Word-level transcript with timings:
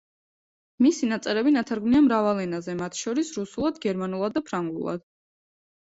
მისი 0.85 1.09
ნაწერები 1.11 1.53
ნათარგმნია 1.59 2.03
მრავალ 2.07 2.43
ენაზე, 2.47 2.77
მათშორის 2.83 3.33
რუსულად, 3.39 3.81
გერმანულად 3.87 4.39
და 4.41 4.49
ფრანგულად. 4.53 5.11